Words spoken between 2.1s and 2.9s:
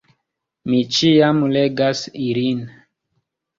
ilin.